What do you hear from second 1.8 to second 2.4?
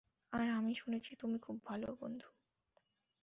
বন্ধু।